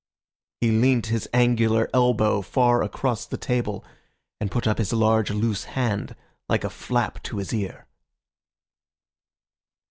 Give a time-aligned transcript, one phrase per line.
[0.61, 3.85] He leant his angular elbow far across the table,
[4.39, 6.15] and put up his large loose hand
[6.49, 7.85] like a flap to his ear.